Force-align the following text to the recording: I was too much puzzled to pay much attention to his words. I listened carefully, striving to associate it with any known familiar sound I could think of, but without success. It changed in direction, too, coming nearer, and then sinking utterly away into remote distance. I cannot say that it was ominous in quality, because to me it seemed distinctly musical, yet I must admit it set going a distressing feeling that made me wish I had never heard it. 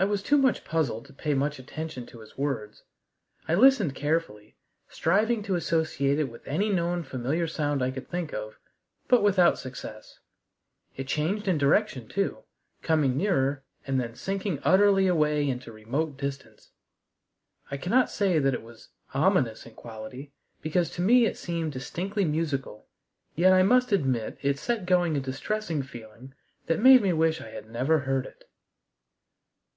I 0.00 0.04
was 0.04 0.22
too 0.22 0.38
much 0.38 0.62
puzzled 0.64 1.06
to 1.06 1.12
pay 1.12 1.34
much 1.34 1.58
attention 1.58 2.06
to 2.06 2.20
his 2.20 2.38
words. 2.38 2.84
I 3.48 3.56
listened 3.56 3.96
carefully, 3.96 4.54
striving 4.88 5.42
to 5.42 5.56
associate 5.56 6.20
it 6.20 6.30
with 6.30 6.46
any 6.46 6.68
known 6.70 7.02
familiar 7.02 7.48
sound 7.48 7.82
I 7.82 7.90
could 7.90 8.08
think 8.08 8.32
of, 8.32 8.60
but 9.08 9.24
without 9.24 9.58
success. 9.58 10.20
It 10.96 11.08
changed 11.08 11.48
in 11.48 11.58
direction, 11.58 12.06
too, 12.06 12.44
coming 12.80 13.16
nearer, 13.16 13.64
and 13.88 13.98
then 14.00 14.14
sinking 14.14 14.60
utterly 14.62 15.08
away 15.08 15.50
into 15.50 15.72
remote 15.72 16.16
distance. 16.16 16.70
I 17.68 17.76
cannot 17.76 18.08
say 18.08 18.38
that 18.38 18.54
it 18.54 18.62
was 18.62 18.90
ominous 19.14 19.66
in 19.66 19.74
quality, 19.74 20.32
because 20.62 20.90
to 20.90 21.02
me 21.02 21.26
it 21.26 21.36
seemed 21.36 21.72
distinctly 21.72 22.24
musical, 22.24 22.86
yet 23.34 23.52
I 23.52 23.64
must 23.64 23.90
admit 23.90 24.38
it 24.42 24.60
set 24.60 24.86
going 24.86 25.16
a 25.16 25.20
distressing 25.20 25.82
feeling 25.82 26.34
that 26.66 26.78
made 26.78 27.02
me 27.02 27.12
wish 27.12 27.40
I 27.40 27.50
had 27.50 27.68
never 27.68 27.98
heard 27.98 28.26
it. 28.26 28.44